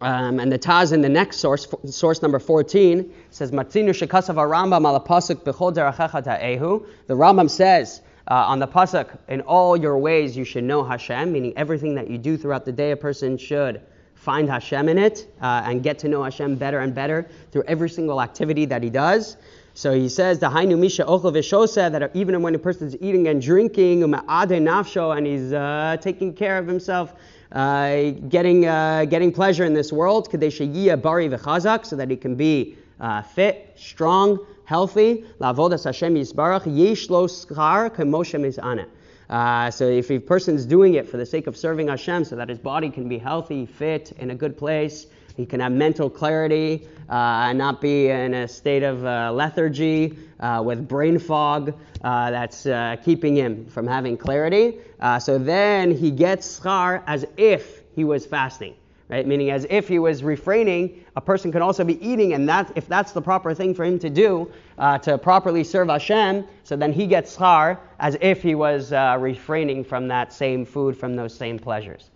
[0.00, 4.86] Um, and the Taz in the next source, source number 14, says, Matzinu shekasav Rambam
[4.86, 6.86] ala pasuk b'chol ehu.
[7.08, 11.32] The Rambam says uh, on the pasuk, in all your ways you should know Hashem,
[11.32, 13.80] meaning everything that you do throughout the day, a person should
[14.14, 17.90] find Hashem in it uh, and get to know Hashem better and better through every
[17.90, 19.36] single activity that he does.
[19.74, 23.28] So he says, the Hainu Misha Ochel Vishoseh, that even when a person is eating
[23.28, 27.14] and drinking, and he's uh, taking care of himself,
[27.52, 32.34] uh, getting, uh, getting pleasure in this world, Kadeshayia Bari V'chazak, so that he can
[32.34, 35.24] be uh, fit, strong, healthy.
[35.40, 38.86] Lavodas Hashem Yisbarach, Yesh Lo Schar Kemoshe Mizaneh.
[39.30, 42.48] Uh, so if a person's doing it for the sake of serving Hashem, so that
[42.48, 45.06] his body can be healthy, fit, in a good place,
[45.38, 50.18] he can have mental clarity uh, and not be in a state of uh, lethargy
[50.40, 54.78] uh, with brain fog uh, that's uh, keeping him from having clarity.
[54.98, 58.74] Uh, so then he gets schar as if he was fasting.
[59.08, 59.26] Right?
[59.26, 62.88] Meaning, as if he was refraining, a person can also be eating, and that, if
[62.88, 67.06] that's the proper thing for him to do to properly serve Hashem, so then he
[67.06, 72.10] gets schar as if he was refraining from that same food, from those same pleasures.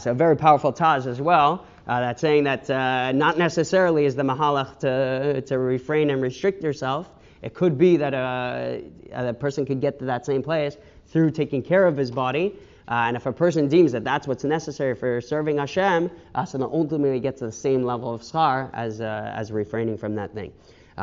[0.00, 1.64] so, very powerful Taz as well.
[1.86, 6.62] Uh, that's saying that uh, not necessarily is the mahalach to, to refrain and restrict
[6.62, 7.10] yourself.
[7.42, 11.32] It could be that a, uh, a person could get to that same place through
[11.32, 12.54] taking care of his body.
[12.86, 16.62] Uh, and if a person deems that that's what's necessary for serving Hashem, uh, so
[16.72, 20.52] ultimately gets to the same level of schar as, uh, as refraining from that thing.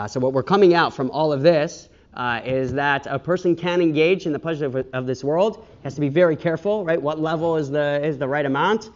[0.08, 1.90] so what we're coming out from all of this
[2.46, 5.58] is that a person can engage in the pleasure of, of, this world.
[5.58, 7.02] He Has to be very careful, right?
[7.02, 8.90] What level is the is the right amount?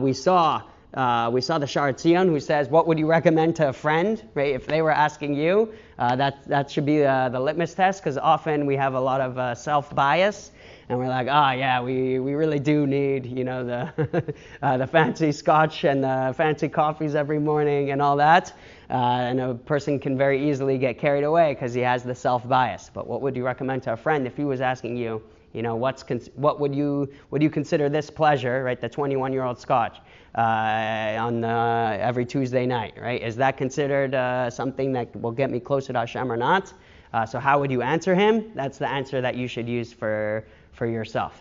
[0.00, 0.62] we saw
[0.94, 4.22] uh, we saw the Shaar Hatziyun who says, What would you recommend to a friend?
[4.34, 4.54] Right?
[4.54, 8.16] If they were asking you, uh, that, that should be uh, the litmus test because
[8.16, 10.52] often we have a lot of uh, self bias
[10.88, 14.86] and we're like, oh, yeah, we, we really do need, you know, the, uh, the
[14.86, 18.52] fancy scotch and the fancy coffees every morning and all that.
[18.90, 22.46] Uh, and a person can very easily get carried away because he has the self
[22.46, 22.90] bias.
[22.92, 25.22] But what would you recommend to a friend if he was asking you,
[25.54, 28.78] you know, what's con- what would you would you consider this pleasure, right?
[28.80, 29.98] The 21 year old Scotch
[30.40, 33.22] on uh, every Tuesday night, right?
[33.22, 36.72] Is that considered uh, something that will get me closer to Hashem or not?
[37.12, 38.50] Uh, so how would you answer him?
[38.54, 41.40] That's the answer that you should use for for yourself,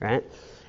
[0.00, 0.24] right?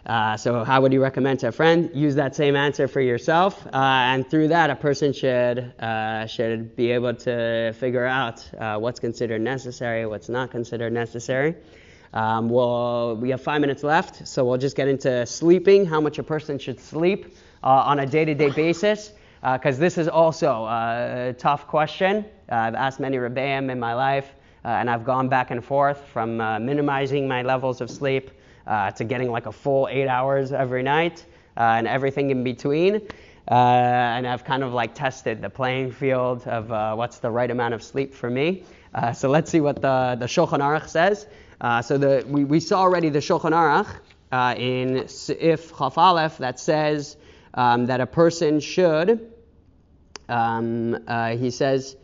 [0.05, 1.89] Uh, so how would you recommend to a friend?
[1.93, 6.75] Use that same answer for yourself, uh, and through that, a person should uh, should
[6.75, 11.55] be able to figure out uh, what's considered necessary, what's not considered necessary.
[12.13, 16.19] Um, we'll, we have five minutes left, so we'll just get into sleeping, how much
[16.19, 19.13] a person should sleep uh, on a day to day basis.
[19.41, 22.25] because this is also a tough question.
[22.53, 26.05] Uh, I've asked many Rebbeim in my life, uh, and I've gone back and forth
[26.09, 28.29] from uh, minimizing my levels of sleep
[28.67, 31.25] uh, to getting like a full eight hours every night
[31.57, 32.95] uh, and everything in between.
[33.49, 37.49] Uh, and I've kind of like tested the playing field of uh, what's the right
[37.49, 38.63] amount of sleep for me.
[38.93, 41.27] Uh, so let's see what the, the Shulchan Aruch says.
[41.59, 43.87] Uh, so the, we, we saw already the Shulchan Aruch
[44.31, 45.07] uh, in
[45.39, 47.17] If Chaf Aleph that says
[47.53, 49.31] um, that a person should,
[50.29, 51.95] um, uh, he says.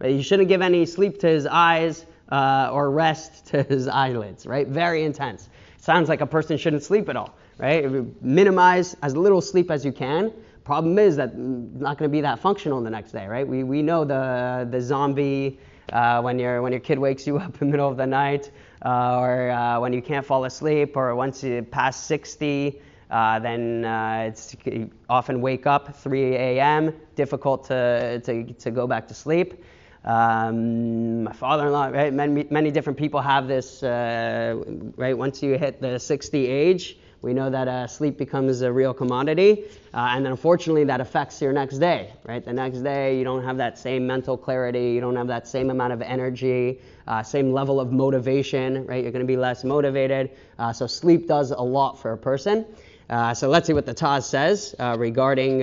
[0.00, 0.10] Right?
[0.10, 4.46] He shouldn't give any sleep to his eyes uh, or rest to his eyelids.
[4.46, 4.66] Right?
[4.66, 5.48] Very intense.
[5.78, 7.34] Sounds like a person shouldn't sleep at all.
[7.58, 7.84] Right?
[8.22, 10.32] Minimize as little sleep as you can.
[10.64, 13.26] Problem is that not going to be that functional the next day.
[13.26, 13.46] Right?
[13.46, 15.58] We we know the the zombie.
[15.90, 18.50] Uh, when, your when your kid wakes you up in the middle of the night,
[18.84, 23.84] uh, or uh, when you can't fall asleep, or once you pass 60, uh, then
[23.84, 24.56] uh, it's
[25.08, 26.94] often wake up 3 a.m.
[27.14, 29.64] Difficult to, to, to go back to sleep.
[30.04, 32.12] Um, my father-in-law, right?
[32.12, 35.12] Many, many different people have this, right?
[35.14, 39.64] Once you hit the 60 age, we know that uh, sleep becomes a real commodity,
[39.92, 42.44] uh, and then unfortunately that affects your next day, right?
[42.44, 45.70] The next day you don't have that same mental clarity, you don't have that same
[45.70, 49.02] amount of energy, uh, same level of motivation, right?
[49.02, 50.30] You're going to be less motivated.
[50.58, 52.64] Uh, so sleep does a lot for a person.
[53.10, 55.60] Uh, so let's see what the Taz says uh, regarding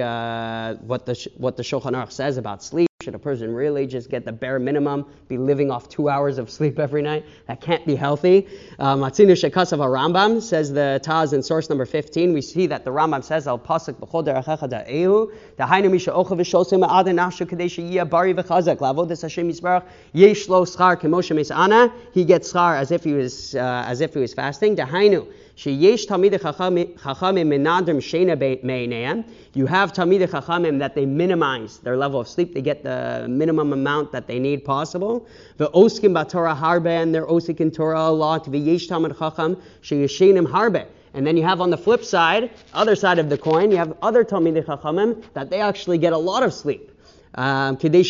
[0.88, 2.90] what the what the Shulchan Aruch says about sleep.
[3.06, 6.50] Should a person really just get the bare minimum, be living off two hours of
[6.50, 7.24] sleep every night?
[7.48, 8.48] That can't be healthy.
[8.80, 12.34] Matzinu Shekasav Rambam says the Taz in source number 15.
[12.34, 16.84] We see that the Rambam says Al Pasuk B'chol Derachecha Da'ehu Dahainu Misha Ocha V'Shosim
[16.84, 22.26] Ma'aden Nafshu Kadesh Yiyah Bari V'Chazak Lavodas Hashem Yisbarach Yesh Lo Schar Kemoshe Mesana He
[22.26, 24.76] gets schar as if he was uh, as if he was fasting.
[24.76, 29.24] Dahainu Sheyesh Talmidei Chachamim Menadrim Shena Meineim.
[29.54, 32.54] You have Talmidei Chachamim that they minimize their level of sleep.
[32.54, 35.26] They get the minimum amount that they need possible.
[35.56, 38.44] The Oskim Batorah Harbe and they're Osik in Torah a lot.
[38.46, 40.88] V'yesh Talmid Chacham Sheyeshenim Harbe.
[41.14, 43.96] And then you have on the flip side, other side of the coin, you have
[44.02, 46.92] other Talmidei Chachamim that they actually get a lot of sleep.
[47.38, 48.04] Um, so that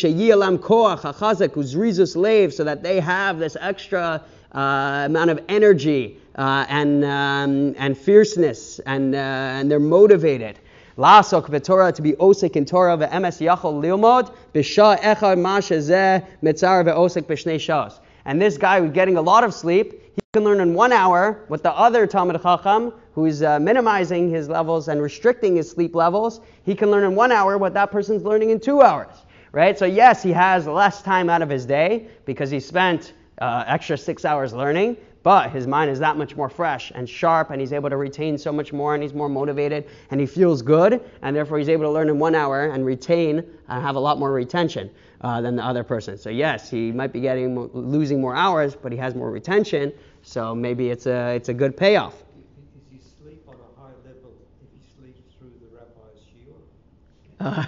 [2.82, 9.70] they have this extra amount of energy uh, and, um, and fierceness, and, uh, and
[9.70, 10.58] they're motivated.
[10.98, 17.24] Lasok v'Torah to be osik in Torah ve'emes yachol lilmod b'shah echad mashazeh mitzar ve'osik
[17.24, 18.00] b'shnei shas.
[18.24, 21.44] And this guy who's getting a lot of sleep, he can learn in one hour
[21.48, 26.40] what the other Talmud Chacham, who's uh, minimizing his levels and restricting his sleep levels,
[26.64, 29.14] he can learn in one hour what that person's learning in two hours.
[29.52, 29.78] Right?
[29.78, 33.96] So yes, he has less time out of his day because he spent uh, extra
[33.96, 37.72] six hours learning, but his mind is that much more fresh and sharp, and he's
[37.72, 41.34] able to retain so much more, and he's more motivated, and he feels good, and
[41.34, 44.32] therefore he's able to learn in one hour and retain and have a lot more
[44.32, 44.88] retention
[45.22, 46.16] uh, than the other person.
[46.16, 49.92] So yes, he might be getting losing more hours, but he has more retention.
[50.22, 52.14] So maybe it's a it's a good payoff.
[52.14, 57.66] Does he sleep on a high level if he sleeps through the rabbi's shiur?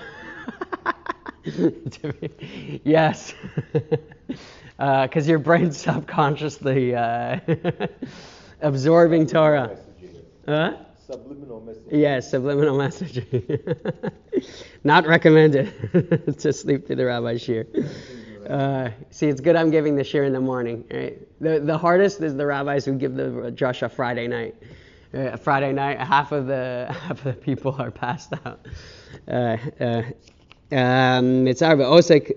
[2.12, 3.34] Uh, yes.
[4.78, 7.40] because uh, your brain's subconsciously uh,
[8.60, 9.76] absorbing Torah.
[10.46, 10.76] Huh?
[11.04, 11.82] Subliminal message.
[11.90, 14.12] Yes, subliminal messaging.
[14.84, 17.66] Not recommended to sleep through the rabbi's shiur.
[18.48, 20.84] Uh, see, it's good I'm giving the shiur in the morning.
[20.90, 21.40] Right?
[21.40, 24.54] The, the hardest is the rabbis who give the drasha Friday night.
[25.12, 28.66] Uh, Friday night, half of the half of the people are passed out.
[29.26, 30.02] Uh, uh,
[30.70, 32.32] um, Osik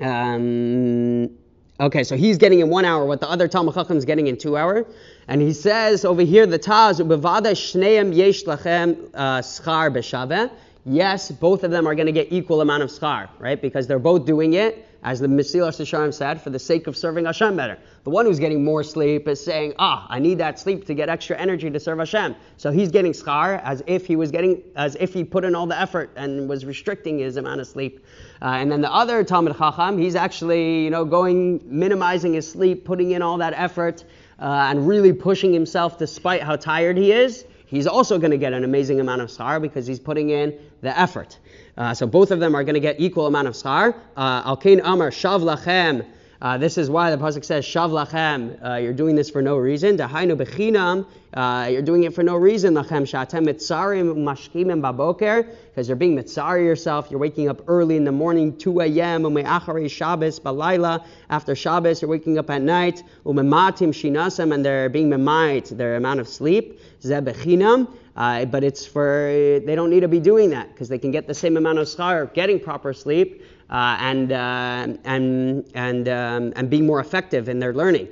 [0.00, 1.35] um,
[1.80, 4.36] okay, so he's getting in one hour what the other Talmud Chacham is getting in
[4.36, 4.86] two hours.
[5.28, 10.48] And he says over here, the Taz, Bevada Shneim Yesh Lachem uh.
[10.88, 13.60] Yes, both of them are going to get equal amount of schar, right?
[13.60, 17.24] Because they're both doing it, as the Mesilas Yesharim said, for the sake of serving
[17.24, 17.78] Hashem better.
[18.04, 21.08] The one who's getting more sleep is saying, ah, I need that sleep to get
[21.08, 22.34] extra energy to serve Hashem.
[22.56, 25.66] So he's getting schar as if he was getting, as if he put in all
[25.66, 28.04] the effort and was restricting his amount of sleep.
[28.42, 32.84] Uh, and then the other Talmud Chacham, he's actually, you know, going, minimizing his sleep,
[32.84, 34.04] putting in all that effort,
[34.38, 37.44] uh, and really pushing himself despite how tired he is.
[37.66, 40.96] He's also going to get an amazing amount of schar because he's putting in the
[40.96, 41.38] effort.
[41.76, 43.94] Uh, so both of them are going to get equal amount of schar.
[44.16, 46.06] Uh, Al Kain Amar Shav Lachem
[46.40, 49.56] Uh, this is why the pasuk says, "Shav lachem." Uh, you're doing this for no
[49.56, 49.96] reason.
[49.96, 51.06] Dahainu bechinam.
[51.32, 52.74] Uh, you're doing it for no reason.
[52.74, 55.46] Lachem shatem mitzarim mashkimim baboker.
[55.70, 57.10] Because you're being mitzari yourself.
[57.10, 59.22] You're waking up early in the morning, 2 a.m.
[59.22, 61.04] Ume'acharei Shabbos balayla.
[61.30, 63.02] After Shabbos, you're waking up at night.
[63.24, 66.80] Umematim shinasam, and they're being memait their amount of sleep.
[67.00, 67.88] Zeh bechinam.
[68.16, 69.28] Uh, but it's for
[69.66, 71.86] they don't need to be doing that because they can get the same amount of
[71.86, 77.72] schar getting proper sleep and, uh, and, and, um, and being more effective in their
[77.72, 78.08] learning.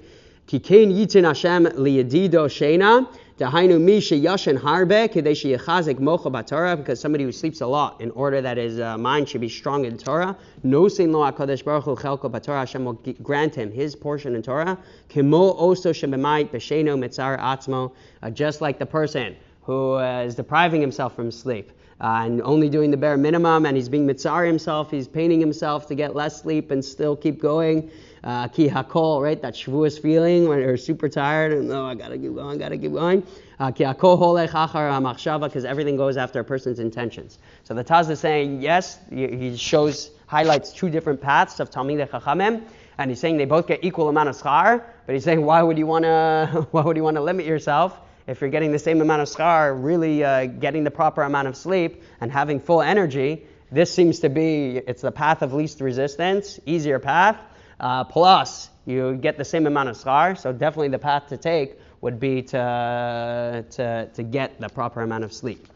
[0.49, 3.09] Kikein yitin Hashem shena.
[3.37, 8.13] Dahainu mi sheyashin harbe kedei sheyachazik mocha b'Torah because somebody who sleeps a lot in
[8.13, 10.37] order that his uh, mind should be strong in Torah.
[10.63, 14.43] No sin lo hakadosh baruch hu chelko b'Torah Hashem will grant him his portion in
[14.43, 14.79] Torah.
[15.09, 17.91] Kimo oso shememait b'sheno mitzar atzmo
[18.23, 22.69] uh, just like the person who uh, is depriving himself from sleep uh, and only
[22.69, 26.43] doing the bare minimum, and he's being mitzar himself, he's painting himself to get less
[26.43, 27.91] sleep and still keep going.
[28.25, 29.43] Uh, ki hakol, right?
[29.43, 32.93] That shavuos feeling when you're super tired and oh, I gotta keep going, gotta keep
[32.93, 33.23] going.
[33.61, 37.39] Uh, ki hakol because everything goes after a person's intentions.
[37.65, 42.63] So the Taz is saying yes, he shows highlights two different paths of Talmidei Chachamim,
[42.97, 45.77] and he's saying they both get equal amount of schar, but he's saying why would
[45.77, 48.01] you wanna why would you wanna limit yourself?
[48.27, 51.57] If you're getting the same amount of schar, really uh, getting the proper amount of
[51.57, 56.59] sleep and having full energy, this seems to be it's the path of least resistance,
[56.67, 57.37] easier path.
[57.79, 61.79] Uh, plus, you get the same amount of schar, so definitely the path to take
[62.01, 65.67] would be to to, to get the proper amount of sleep.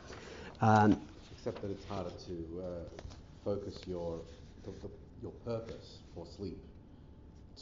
[0.61, 1.01] Um,
[1.37, 3.03] Except that it's harder to uh,
[3.45, 4.21] focus your
[4.65, 4.91] the, the,
[5.23, 6.59] your purpose for sleep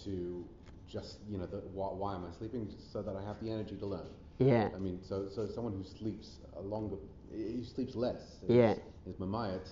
[0.05, 0.45] to
[0.89, 3.77] just you know the, why, why am I sleeping so that I have the energy
[3.77, 4.07] to learn.
[4.39, 4.69] Yeah.
[4.75, 6.97] I mean, so so someone who sleeps a longer,
[7.31, 8.39] who sleeps less.
[8.49, 8.75] Yeah.
[9.07, 9.69] His mamayat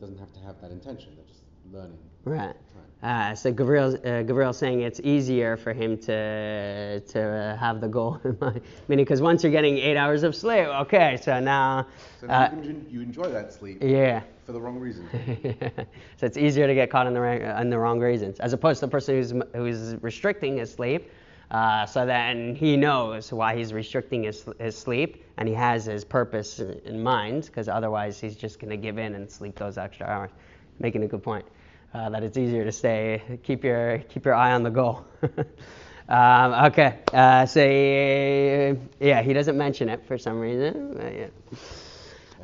[0.00, 1.14] doesn't have to have that intention.
[1.16, 1.42] They're just
[1.72, 1.98] learning.
[2.24, 2.54] Right.
[3.02, 7.86] Uh, so Gabriel, uh, Gabriel saying it's easier for him to to uh, have the
[7.86, 8.60] goal in mind.
[8.88, 11.86] Meaning, because once you're getting eight hours of sleep, okay, so now.
[12.20, 13.78] So uh, you, you enjoy that sleep.
[13.82, 14.22] Yeah.
[14.44, 15.06] For the wrong reason.
[16.16, 18.86] so it's easier to get caught in the in the wrong reasons, as opposed to
[18.86, 21.08] the person who's who's restricting his sleep.
[21.50, 26.04] Uh, so then he knows why he's restricting his, his sleep and he has his
[26.04, 30.06] purpose in mind because otherwise he's just going to give in and sleep those extra
[30.06, 30.30] hours.
[30.78, 31.46] Making a good point
[31.94, 35.06] uh, that it's easier to stay, keep your, keep your eye on the goal.
[36.08, 41.00] um, okay, uh, so yeah, he doesn't mention it for some reason.
[41.00, 41.28] Yeah.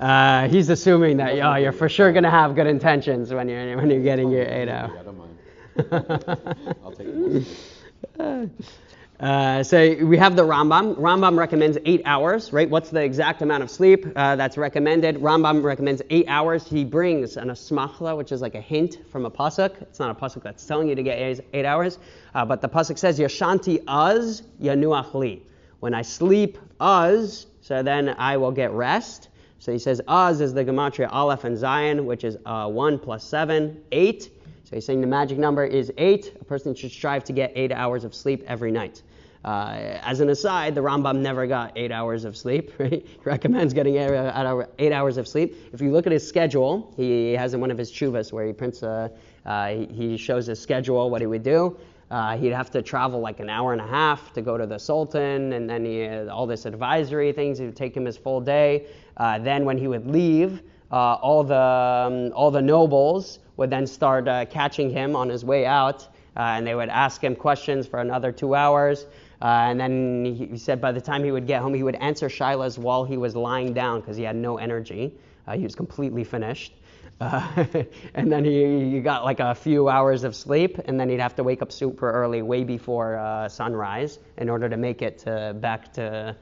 [0.00, 3.76] Uh, he's assuming that oh, you're for sure going to have good intentions when you're,
[3.76, 4.90] when you're getting your eight hours.
[4.98, 6.76] I don't mind.
[6.82, 8.50] I'll take it.
[9.24, 10.96] Uh, so we have the Rambam.
[10.96, 12.68] Rambam recommends eight hours, right?
[12.68, 15.16] What's the exact amount of sleep uh, that's recommended?
[15.16, 16.68] Rambam recommends eight hours.
[16.68, 19.80] He brings an asmachta, which is like a hint from a pasuk.
[19.80, 21.98] It's not a pasuk that's telling you to get eight, hours,
[22.34, 25.42] uh, but the pasuk says Yashanti az yanuach li.
[25.80, 29.30] When I sleep az, so then I will get rest.
[29.58, 33.24] So he says az is the gematria aleph and zayin, which is uh, one plus
[33.24, 34.24] seven, eight.
[34.64, 36.36] So he's saying the magic number is eight.
[36.42, 39.00] A person should strive to get eight hours of sleep every night.
[39.44, 42.72] Uh, as an aside, the Rambam never got eight hours of sleep.
[42.78, 43.06] Right?
[43.06, 45.56] He recommends getting eight hours of sleep.
[45.72, 48.52] If you look at his schedule, he has in one of his chuvas where he
[48.52, 49.10] prints a,
[49.46, 51.76] uh, he shows his schedule, what he would do.
[52.10, 54.78] Uh, he'd have to travel like an hour and a half to go to the
[54.78, 57.60] Sultan, and then he had all this advisory things.
[57.60, 58.86] It would take him his full day.
[59.16, 63.86] Uh, then when he would leave, uh, all the um, all the nobles would then
[63.86, 67.86] start uh, catching him on his way out, uh, and they would ask him questions
[67.86, 69.06] for another two hours.
[69.42, 72.28] Uh, and then he, said by the time he would get home, he would answer
[72.28, 75.14] Shilas while he was lying down because he had no energy.
[75.46, 76.72] Uh, he was completely finished.
[77.20, 77.64] Uh,
[78.14, 81.34] and then he, he, got like a few hours of sleep, and then he'd have
[81.36, 85.54] to wake up super early, way before uh, sunrise, in order to make it to,
[85.60, 86.34] back to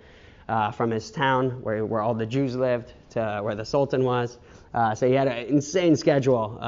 [0.48, 4.38] uh, from his town where, where all the Jews lived to where the Sultan was.
[4.74, 6.58] Uh, so he had an insane schedule,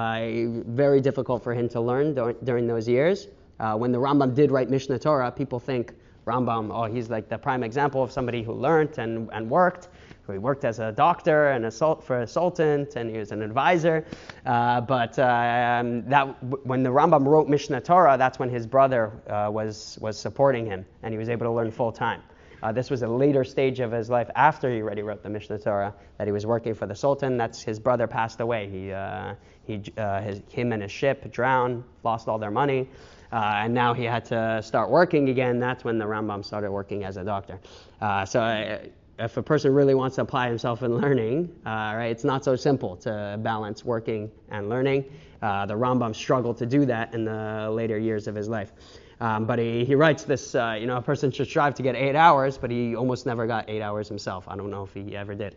[0.67, 2.15] very difficult for him to learn
[2.45, 3.29] during, those years.
[3.59, 5.95] When the Rambam did write Mishnah Torah, people think
[6.27, 9.89] Rambam, oh, he's like the prime example of somebody who learned and, and worked.
[10.31, 14.07] He worked as a doctor and a for a sultan, and he was an advisor.
[14.47, 16.25] Uh, but um, that
[16.65, 20.87] when the Rambam wrote Mishnah Torah, that's when his brother uh, was was supporting him,
[21.03, 22.23] and he was able to learn full time.
[22.63, 25.59] Uh, this was a later stage of his life after he already wrote the Mishnah
[25.59, 27.37] Torah that he was working for the Sultan.
[27.37, 28.71] That's his brother passed away.
[28.71, 29.35] He, uh,
[29.67, 32.89] he, uh, his, him and his ship drowned, lost all their money,
[33.35, 35.59] uh, and now he had to start working again.
[35.59, 37.59] That's when the Rambam started working as a doctor.
[38.01, 38.79] Uh, so uh,
[39.19, 42.97] if a person really wants to apply himself in learning, right, it's not so simple
[42.99, 45.05] to balance working and learning.
[45.41, 48.73] the Rambam struggled to do that in the later years of his life.
[49.21, 51.95] Um, but he, he writes this, uh, you know, a person should strive to get
[51.95, 54.47] eight hours, but he almost never got eight hours himself.
[54.49, 55.57] I don't know if he ever did.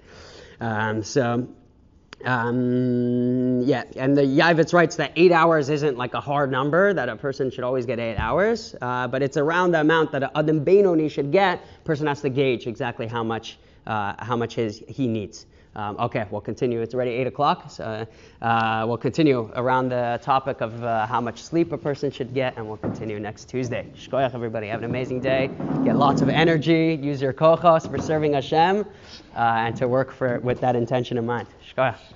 [0.60, 1.48] Um, so,
[2.26, 7.10] um, yeah, and the Yavitz writes that eight hours isn't like a hard number, that
[7.10, 10.38] a person should always get eight hours, uh, but it's around the amount that a
[10.38, 11.62] Adam Benoni should get.
[11.84, 15.46] person has to gauge exactly how much, uh, how much his, he needs.
[15.78, 16.82] Um, okay, we'll continue.
[16.82, 17.70] It's already 8 o'clock.
[17.70, 18.08] So
[18.42, 22.58] uh, we'll continue around the topic of uh, how much sleep a person should get,
[22.58, 23.86] and we'll continue next Tuesday.
[23.96, 24.68] Shkoyach, everybody.
[24.68, 25.52] Have an amazing day.
[25.86, 27.00] Get lots of energy.
[27.00, 28.86] Use your kochos for serving Hashem, uh,
[29.36, 31.48] and to work for, with that intention in mind.
[31.72, 31.98] Shkoyach.